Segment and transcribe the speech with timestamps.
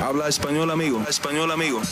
[0.00, 1.02] Habla español, amigo.
[1.08, 1.82] Español, amigo.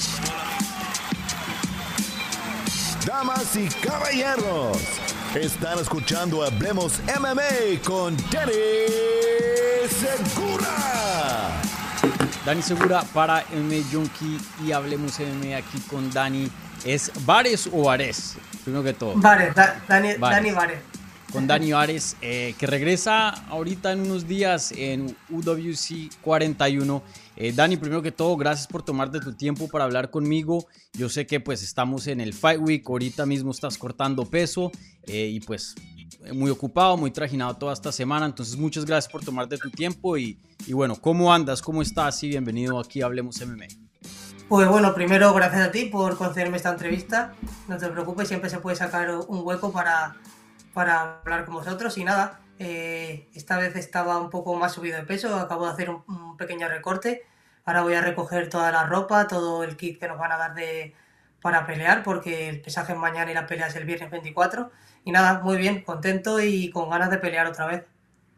[3.04, 4.78] Damas y caballeros,
[5.34, 8.52] están escuchando Hablemos MMA con Dani
[9.88, 11.60] Segura.
[12.44, 16.48] Dani Segura para MMA Junkie y Hablemos MMA aquí con Dani.
[16.84, 18.36] ¿Es Vares o Vares?
[18.62, 19.14] Primero que todo.
[19.16, 19.52] Vares,
[19.88, 20.95] Dani, Dani Vares
[21.36, 27.02] con Dani Ares, eh, que regresa ahorita en unos días en UWC 41.
[27.36, 30.64] Eh, Dani, primero que todo, gracias por tomarte tu tiempo para hablar conmigo.
[30.94, 34.72] Yo sé que pues estamos en el Fight Week, ahorita mismo estás cortando peso
[35.06, 35.74] eh, y pues
[36.32, 38.24] muy ocupado, muy trajinado toda esta semana.
[38.24, 41.60] Entonces, muchas gracias por tomarte tu tiempo y, y bueno, ¿cómo andas?
[41.60, 42.22] ¿Cómo estás?
[42.22, 43.66] Y bienvenido aquí a Hablemos MMA.
[44.48, 47.34] Pues bueno, primero gracias a ti por concederme esta entrevista.
[47.68, 50.16] No te preocupes, siempre se puede sacar un hueco para
[50.76, 55.04] para hablar con vosotros y nada, eh, esta vez estaba un poco más subido de
[55.04, 57.22] peso, acabo de hacer un, pequeño recorte,
[57.64, 60.54] ahora voy a recoger toda la ropa, todo el kit que nos van a dar
[60.54, 60.94] de,
[61.40, 64.70] para pelear, porque el pesaje es mañana y la pelea es el viernes 24,
[65.02, 67.84] y nada, muy bien, contento y con ganas de pelear otra vez.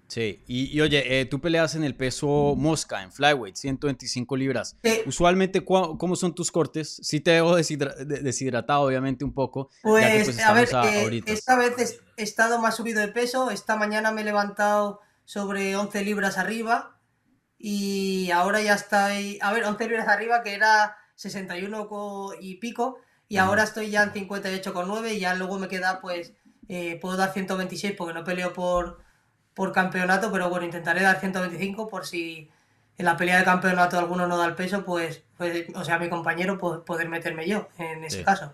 [0.08, 4.76] Sí, y, oye, eh, tú peleas en el peso mosca, en flyweight, 125 libras.
[5.04, 6.98] Usualmente, ¿cómo son tus cortes?
[7.02, 9.68] Sí te veo deshidratado, obviamente, un poco.
[9.82, 13.50] Pues, pues a ver, eh, esta vez he estado más subido de peso.
[13.50, 16.98] Esta mañana me he levantado sobre 11 libras arriba
[17.58, 23.36] y ahora ya estoy, a ver, 11 libras arriba que era 61 y pico y
[23.36, 26.32] ahora estoy ya en 58,9 y ya luego me queda pues,
[26.68, 29.06] eh, puedo dar 126 porque no peleo por
[29.58, 32.48] por campeonato, pero bueno, intentaré dar 125 por si
[32.96, 36.08] en la pelea de campeonato alguno no da el peso, pues, pues o sea, mi
[36.08, 38.52] compañero, pues, poder meterme yo en ese caso.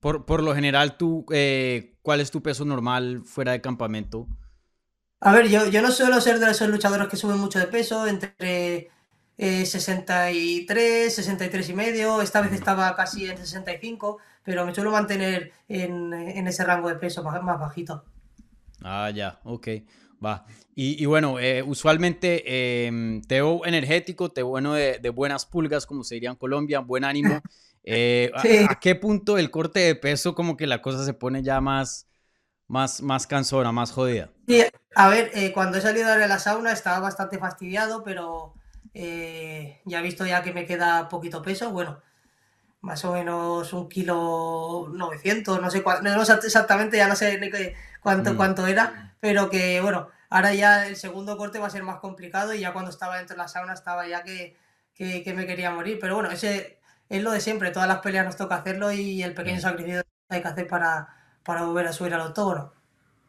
[0.00, 4.26] Por, por, lo general, tú, eh, ¿cuál es tu peso normal fuera de campamento?
[5.20, 8.06] A ver, yo, yo no suelo ser de esos luchadores que suben mucho de peso,
[8.06, 8.88] entre
[9.36, 16.14] 63, 63 y medio, esta vez estaba casi en 65, pero me suelo mantener en,
[16.14, 18.02] en ese rango de peso más, más bajito.
[18.82, 19.68] Ah, ya, ok.
[20.24, 20.46] Va.
[20.74, 26.02] Y, bueno, eh, usualmente eh, te veo energético, te veo bueno de, buenas pulgas, como
[26.02, 27.40] se diría en Colombia, buen ánimo.
[27.84, 31.60] Eh, a, qué punto el corte de peso como que la cosa se pone ya
[31.60, 32.06] más,
[32.68, 34.30] más, más cansona, más jodida?
[34.46, 34.62] Sí,
[34.94, 38.54] a ver, eh, cuando he salido de la sauna estaba bastante fastidiado, pero
[38.94, 41.72] ya he visto ya que me queda poquito peso.
[41.72, 42.00] Bueno,
[42.82, 48.34] más o menos un kilo 900, no sé cuánto, no, exactamente, ya no sé cuánto,
[48.34, 48.36] mm.
[48.36, 52.54] cuánto era, pero que bueno, ahora ya el segundo corte va a ser más complicado
[52.54, 54.56] y ya cuando estaba dentro de la sauna estaba ya que,
[54.94, 58.36] que, me quería morir, pero bueno, ese es lo de siempre, todas las peleas nos
[58.36, 59.62] toca hacerlo y el pequeño mm.
[59.62, 61.08] sacrificio hay que hacer para,
[61.44, 62.72] para volver a subir al octógono.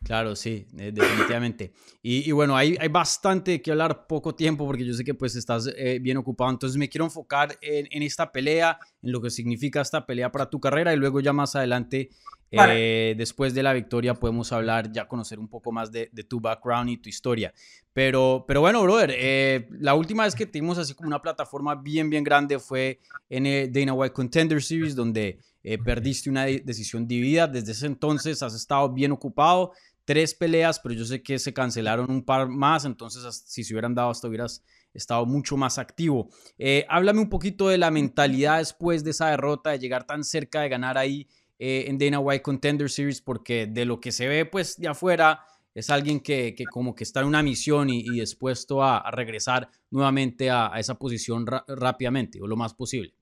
[0.04, 1.72] Claro, sí, eh, definitivamente.
[2.02, 5.70] Y, bueno, hay, hay bastante que hablar, poco tiempo, porque yo sé que pues estás
[5.78, 6.52] eh, bien ocupado.
[6.52, 10.60] Entonces me quiero enfocar en, esta pelea, en lo que significa esta pelea para tu
[10.60, 12.10] carrera y luego ya más adelante,
[12.52, 16.90] eh, después de la victoria, podemos hablar, ya conocer un poco más de, tu background
[16.90, 17.54] y tu historia.
[17.94, 22.26] Pero, pero bueno, brother, la última vez que tuvimos así como una plataforma bien, bien
[22.26, 23.00] grande fue
[23.30, 25.40] en el Dana White Contender Series, donde
[25.86, 27.48] perdiste una decisión dividida.
[27.48, 29.72] Desde ese entonces has estado bien ocupado
[30.06, 33.96] tres peleas, pero yo sé que se cancelaron un par más, entonces si se hubieran
[33.96, 36.30] dado hasta hubieras estado mucho más activo.
[36.58, 40.62] Eh, háblame un poquito de la mentalidad después de esa derrota, de llegar tan cerca
[40.62, 41.28] de ganar ahí
[41.60, 45.46] eh, en Dana White Contender Series, porque de lo que se ve pues de afuera
[45.74, 50.72] es alguien que, como que está en una misión y, dispuesto a, regresar nuevamente a,
[50.78, 53.16] esa posición rápidamente o lo más posible.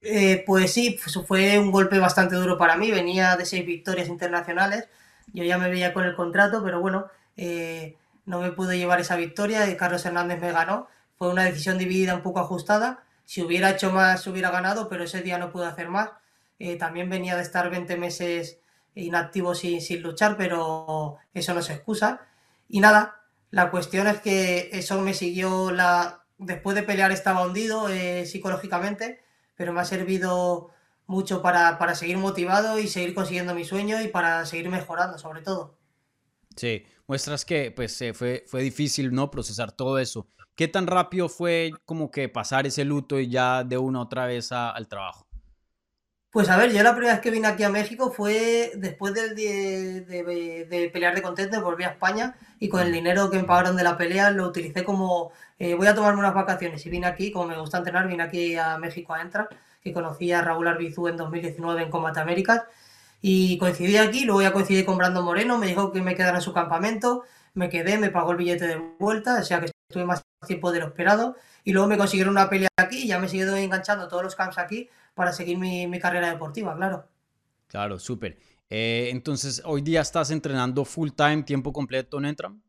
[0.00, 4.88] Eh, pues sí, fue un golpe bastante duro para mí, venía de seis victorias internacionales
[5.32, 7.06] yo ya me veía con el contrato, pero bueno,
[7.36, 10.88] eh, no me pude llevar esa victoria y Carlos Hernández me ganó.
[11.16, 13.04] Fue una decisión dividida un poco ajustada.
[13.24, 16.10] Si hubiera hecho más, hubiera ganado, pero ese día no pude hacer más.
[16.58, 18.58] Eh, también venía de estar 20 meses
[18.94, 22.20] inactivo sin, sin luchar, pero eso no se excusa.
[22.68, 23.20] Y nada,
[23.50, 26.22] la cuestión es que eso me siguió la...
[26.38, 29.22] Después de pelear estaba hundido eh, psicológicamente,
[29.56, 30.70] pero me ha servido
[31.06, 35.42] mucho para, para seguir motivado y seguir consiguiendo mi sueño y para seguir mejorando sobre
[35.42, 35.78] todo.
[36.56, 39.30] Sí, muestras que pues fue, fue difícil, ¿no?
[39.30, 40.26] Procesar todo eso.
[40.54, 44.52] ¿Qué tan rápido fue como que pasar ese luto y ya de una otra vez
[44.52, 45.26] al trabajo?
[46.30, 49.34] Pues a ver, yo la primera vez que vine aquí a México fue después del
[49.34, 53.76] de, de, pelear de contento, volví a España y con el dinero que me pagaron
[53.76, 57.32] de la pelea lo utilicé como eh, voy a tomarme unas vacaciones y vine aquí,
[57.32, 59.48] como me gusta entrenar, vine aquí a México a entrar
[59.86, 62.64] que conocí a Raúl Arbizú en 2019 en Combate Américas.
[63.22, 66.42] Y coincidí aquí, luego ya coincidí con Brandon Moreno, me dijo que me quedara en
[66.42, 67.22] su campamento,
[67.54, 70.80] me quedé, me pagó el billete de vuelta, o sea que estuve más tiempo de
[70.80, 71.36] lo esperado.
[71.64, 74.34] Y luego me consiguieron una pelea aquí y ya me he seguido enganchando todos los
[74.36, 77.08] camps aquí para seguir mi, mi carrera deportiva, claro.
[77.68, 78.38] Claro, súper.
[78.68, 82.60] Eh, entonces, hoy día estás entrenando full time, tiempo completo en Entram.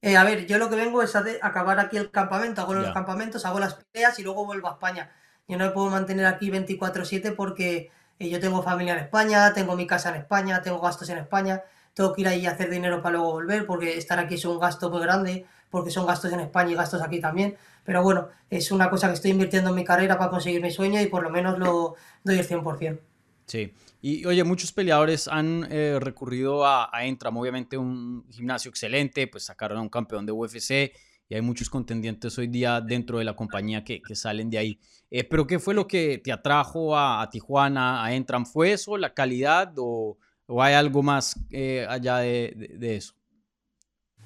[0.00, 2.74] Eh, a ver, yo lo que vengo es a de- acabar aquí el campamento, hago
[2.74, 5.12] los campamentos, hago las peleas y luego vuelvo a España.
[5.48, 9.76] Yo no me puedo mantener aquí 24/7 porque eh, yo tengo familia en España, tengo
[9.76, 11.62] mi casa en España, tengo gastos en España,
[11.94, 14.58] tengo que ir ahí a hacer dinero para luego volver porque estar aquí es un
[14.58, 17.56] gasto muy grande, porque son gastos en España y gastos aquí también.
[17.84, 21.00] Pero bueno, es una cosa que estoy invirtiendo en mi carrera para conseguir mi sueño
[21.00, 23.00] y por lo menos lo doy el 100%.
[23.46, 23.74] Sí.
[24.00, 29.44] Y oye, muchos peleadores han eh, recurrido a, a Entram, obviamente un gimnasio excelente, pues
[29.44, 30.92] sacaron a un campeón de UFC
[31.34, 34.80] hay muchos contendientes hoy día dentro de la compañía que, salen de ahí.
[35.10, 38.46] Eh, pero ¿qué fue lo que te atrajo a, Tijuana, a Entram?
[38.46, 40.18] ¿Fue eso, la calidad o,
[40.60, 43.14] hay algo más eh, allá de, eso?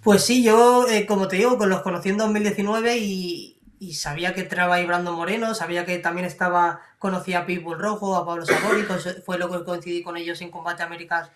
[0.02, 4.42] Pues sí, yo, eh, como te digo, los conocí en 2019 y, y sabía que
[4.42, 8.84] entraba ahí Brandon Moreno, sabía que también estaba, conocía a Pitbull Rojo, a Pablo Sabori,
[9.24, 11.30] fue lo que coincidí con ellos en Combate Américas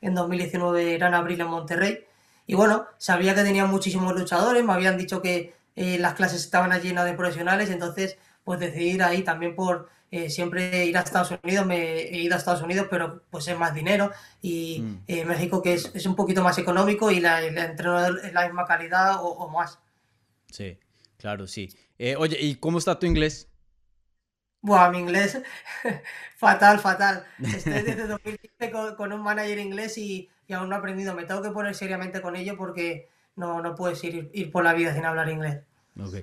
[0.00, 2.04] en 2019, era en abril en Monterrey.
[2.50, 6.70] Y bueno, sabía que tenían muchísimos luchadores, me habían dicho que eh, las clases estaban
[6.82, 11.30] llenas de profesionales, entonces pues decidí ir ahí también por eh, siempre ir a Estados
[11.44, 14.10] Unidos, me he ido a Estados Unidos, pero pues es más dinero
[14.42, 15.04] y Mm.
[15.06, 18.46] eh, México que es, es un poquito más económico y la, el entrenador es la
[18.46, 19.78] misma calidad o, o más.
[20.50, 20.78] Sí,
[21.16, 21.70] claro, sí.
[22.18, 23.49] Oye, ¿y cómo está tu inglés?
[24.62, 25.40] Buah, mi inglés,
[26.36, 27.24] fatal, fatal.
[27.42, 31.14] Estoy desde 2015 con, con un manager inglés y, y aún no he aprendido.
[31.14, 34.74] Me tengo que poner seriamente con ello porque no, no puedes ir, ir por la
[34.74, 35.60] vida sin hablar inglés.
[35.98, 36.16] Ok.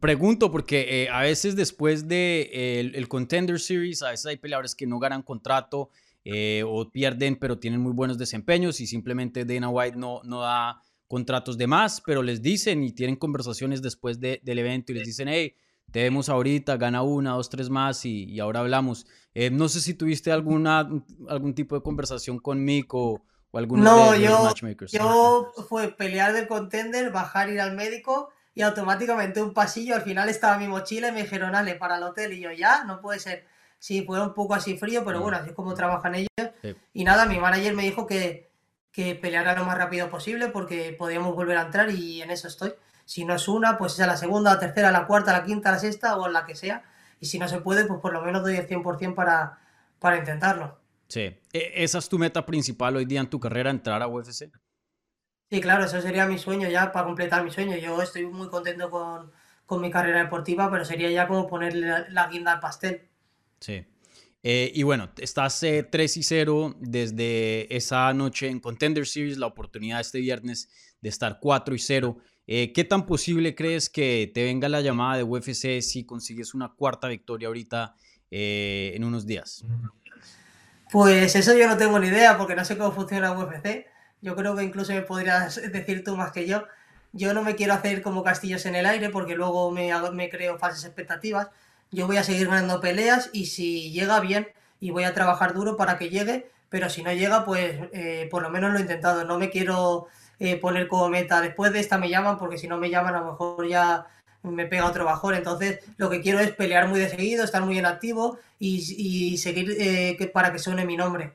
[0.00, 4.36] Pregunto porque eh, a veces después de eh, el, el Contender Series, a veces hay
[4.36, 5.90] peleadores que no ganan contrato
[6.24, 10.82] eh, o pierden, pero tienen muy buenos desempeños y simplemente Dana White no, no da
[11.06, 15.06] contratos de más, pero les dicen y tienen conversaciones después de- del evento y les
[15.06, 15.54] dicen, hey,
[15.90, 19.06] te vemos ahorita, gana una, dos, tres más y, y ahora hablamos.
[19.34, 20.88] Eh, no sé si tuviste alguna,
[21.28, 24.92] algún tipo de conversación con Mick o, o alguno No, de, de los yo, matchmakers.
[24.92, 30.28] yo fue pelear del contender, bajar, ir al médico y automáticamente un pasillo, al final
[30.28, 32.32] estaba mi mochila y me dijeron, Ale, para el hotel.
[32.32, 33.46] Y yo, ya, no puede ser.
[33.78, 35.22] Sí, fue un poco así frío, pero Mm.
[35.22, 36.28] bueno, así es como trabajan ellos.
[36.62, 36.74] Sí.
[36.92, 38.50] Y nada, mi manager me dijo que,
[38.90, 42.72] que peleara lo más rápido posible porque podíamos volver a entrar y en eso estoy.
[43.08, 45.70] Si no es una, pues es a la segunda, la tercera, la cuarta, la quinta,
[45.70, 46.84] la sexta o la que sea.
[47.20, 49.58] Y si no se puede, pues por lo menos doy el 100% para,
[49.98, 50.78] para intentarlo.
[51.08, 51.22] Sí.
[51.54, 54.50] E- ¿Esa es tu meta principal hoy día en tu carrera, entrar a UFC?
[55.50, 57.78] Sí, claro, eso sería mi sueño ya para completar mi sueño.
[57.78, 59.32] Yo estoy muy contento con,
[59.64, 63.08] con mi carrera deportiva, pero sería ya como ponerle la, la guinda al pastel.
[63.58, 63.86] Sí.
[64.42, 69.46] Eh, y bueno, estás eh, 3 y 0 desde esa noche en Contender Series, la
[69.46, 70.68] oportunidad este viernes
[71.00, 72.18] de estar 4 y 0.
[72.50, 76.72] Eh, ¿Qué tan posible crees que te venga la llamada de UFC si consigues una
[76.72, 77.94] cuarta victoria ahorita
[78.30, 79.66] eh, en unos días?
[80.90, 83.84] Pues eso yo no tengo ni idea porque no sé cómo funciona UFC.
[84.22, 86.64] Yo creo que incluso me podrías decir tú más que yo.
[87.12, 89.90] Yo no me quiero hacer como castillos en el aire porque luego me,
[90.30, 91.48] creo falsas expectativas.
[91.90, 94.48] Yo voy a seguir ganando peleas y si llega bien
[94.80, 98.42] y voy a trabajar duro para que llegue, pero si no llega, pues eh, por
[98.42, 99.26] lo menos lo he intentado.
[99.26, 100.06] No me quiero
[100.38, 101.40] eh, poner como meta.
[101.40, 104.06] Después de esta me llaman porque si no me llaman a lo mejor ya
[104.42, 105.34] me pega otro bajón.
[105.34, 109.38] Entonces lo que quiero es pelear muy de seguido, estar muy en activo y, y
[109.38, 111.34] seguir eh, para que suene mi nombre.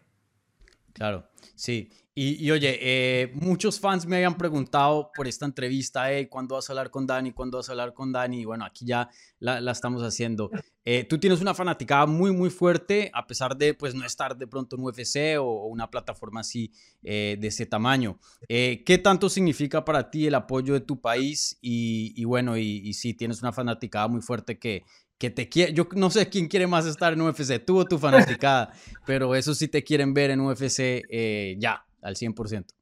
[0.94, 1.92] Claro, sí.
[2.16, 6.70] Y, y oye, eh, muchos fans me habían preguntado por esta entrevista, hey, ¿cuándo vas
[6.70, 7.32] a hablar con Dani?
[7.32, 8.42] ¿Cuándo vas a hablar con Dani?
[8.42, 10.52] Y bueno, aquí ya la, la estamos haciendo.
[10.86, 14.46] Eh, tú tienes una fanaticada muy, muy fuerte, a pesar de pues, no estar de
[14.46, 16.72] pronto en UFC o, o una plataforma así
[17.04, 18.20] eh, de ese tamaño.
[18.48, 21.58] Eh, ¿Qué tanto significa para ti el apoyo de tu país?
[21.62, 24.84] Y, y bueno, y, y sí, tienes una fanaticada muy fuerte que,
[25.18, 25.74] que te quiere.
[25.74, 28.74] Yo no sé quién quiere más estar en UFC, tú o tu fanaticada,
[29.06, 30.80] pero eso sí te quieren ver en UFC
[31.10, 32.76] eh, ya, al 100%.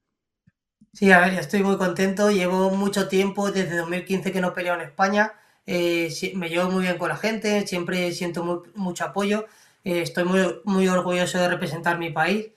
[0.94, 2.32] Sí, a ver, ya estoy muy contento.
[2.32, 5.34] Llevo mucho tiempo, desde 2015 que no peleo en España.
[5.66, 9.46] Eh, me llevo muy bien con la gente, siempre siento mu- mucho apoyo.
[9.84, 12.48] Eh, estoy muy, muy orgulloso de representar mi país.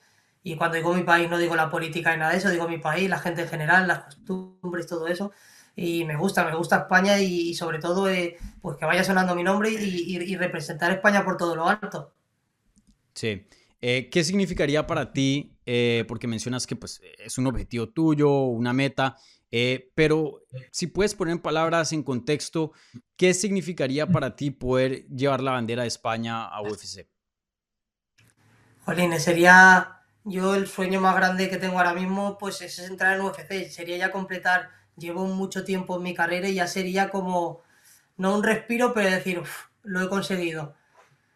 [0.43, 2.77] Y cuando digo mi país no digo la política y nada de eso, digo mi
[2.77, 5.31] país, la gente en general, las costumbres, todo eso.
[5.75, 9.33] Y me gusta, me gusta España y, y sobre todo eh, pues que vaya sonando
[9.35, 9.75] mi nombre y,
[10.17, 12.13] y- y representar España por todo lo alto.
[13.13, 13.47] Sí.
[13.87, 15.55] Eh, ¿Qué significaría para ti?
[15.67, 19.15] eh, porque mencionas que pues, es un objetivo tuyo, una meta,
[19.51, 22.71] eh, pero si puedes poner en palabras, en contexto,
[23.15, 27.07] ¿qué significaría para ti poder llevar la bandera de España a UFC?
[28.85, 33.21] Jolín, sería yo el sueño más grande que tengo ahora mismo, pues es entrar en
[33.21, 33.69] UFC.
[33.69, 37.61] Sería ya completar llevo mucho tiempo en mi carrera y ya sería como,
[38.17, 39.43] no un respiro, pero decir,
[39.83, 40.75] lo he conseguido.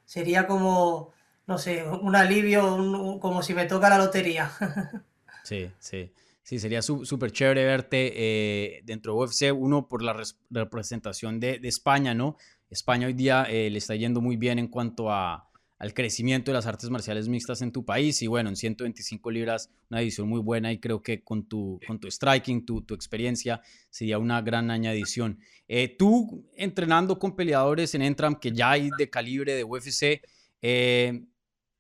[0.06, 1.14] Sería como,
[1.50, 4.52] no sé, un alivio, como si me toca la lotería.
[5.42, 6.12] Sí, sí.
[6.44, 10.16] Sí, sería súper chévere verte eh, dentro de UFC, uno por la
[10.52, 12.38] representación de, España, ¿no?
[12.70, 16.56] España hoy día eh, le está yendo muy bien en cuanto a, al crecimiento de
[16.56, 20.42] las artes marciales mixtas en tu país y bueno, en 125 libras, una edición muy
[20.42, 24.70] buena y creo que con tu, con tu striking, tu, tu experiencia, sería una gran
[24.70, 25.40] añadición.
[25.68, 30.22] Eh, tú entrenando con peleadores en Entram que ya hay de calibre de UFC,
[30.62, 31.24] eh,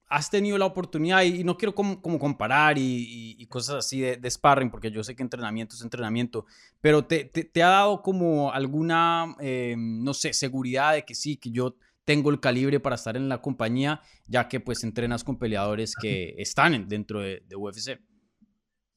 [0.10, 4.92] has tenido la oportunidad, y, no quiero como, comparar y, cosas así de, sparring, porque
[4.92, 6.46] yo sé que entrenamiento es entrenamiento,
[6.82, 11.52] pero te, te, ha dado como alguna, eh, no sé, seguridad de que sí, que
[11.52, 15.94] yo tengo el calibre para estar en la compañía, ya que pues entrenas con peleadores
[15.96, 18.00] que están dentro de, UFC.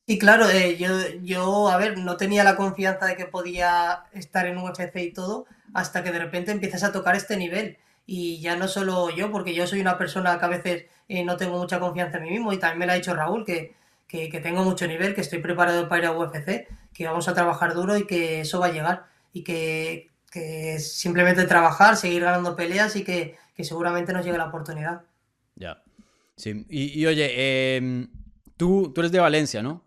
[0.07, 0.89] Sí, claro, eh, yo,
[1.23, 5.45] yo, a ver, no tenía la confianza de que podía estar en UFC y todo,
[5.75, 7.77] hasta que de repente empiezas a tocar este nivel.
[8.07, 11.37] Y ya no solo yo, porque yo soy una persona que a veces eh, no
[11.37, 13.75] tengo mucha confianza en mí mismo y también me lo ha dicho Raúl, que,
[14.09, 17.75] que, tengo mucho nivel, que estoy preparado para ir a UFC, que vamos a trabajar
[17.75, 22.97] duro y que eso va a llegar y que, que simplemente trabajar, seguir ganando peleas
[22.97, 25.03] y que, seguramente nos llegue la oportunidad.
[25.55, 25.83] Ya.
[26.35, 26.67] Sí.
[26.69, 28.09] Y, oye, em,
[28.57, 29.85] tú, tú eres de Valencia, ¿no?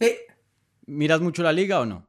[0.00, 0.16] Sí.
[0.86, 2.08] ¿Miras mucho la liga o no?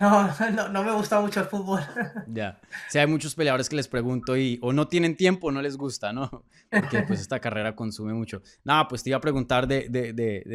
[0.54, 1.80] No, no, me gusta mucho el fútbol.
[2.32, 2.58] Ya.
[2.62, 5.60] O sea, hay muchos peleadores que les pregunto y o no tienen tiempo o no
[5.60, 6.44] les gusta, ¿no?
[6.70, 8.42] Porque pues esta carrera consume mucho.
[8.64, 9.88] Nada, pues te iba a preguntar de,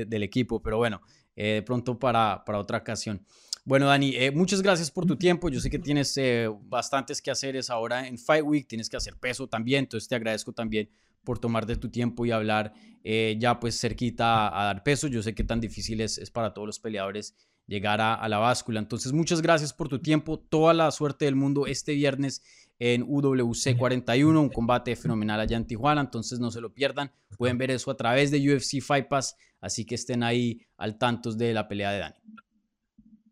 [0.08, 1.02] del equipo, pero bueno,
[1.36, 3.24] eh, de pronto para, para otra ocasión.
[3.66, 5.50] Bueno, Dani, eh, muchas gracias por tu tiempo.
[5.50, 8.98] Yo sé que tienes eh, bastantes que hacer es ahora en Fight Week, tienes que
[8.98, 10.90] hacer peso también, entonces te agradezco también
[11.24, 12.74] por tomar de tu tiempo y hablar
[13.04, 15.08] ya pues cerquita a, a, dar peso.
[15.08, 17.36] Yo sé que tan difícil es, es para todos los peleadores
[17.68, 18.80] llegar a, la báscula.
[18.80, 20.40] Entonces, muchas gracias por tu tiempo.
[20.40, 22.44] Toda la suerte del mundo este viernes
[22.80, 26.02] en UWC 41, un combate fenomenal allá en Tijuana.
[26.02, 27.12] Entonces, no se lo pierdan.
[27.38, 29.38] Pueden ver eso a través de UFC Fight Pass.
[29.62, 32.16] Así que estén ahí al tanto de la pelea de Dani.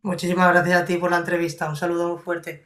[0.01, 1.69] Muchísimas gracias a ti por la entrevista.
[1.69, 2.65] Un saludo muy fuerte.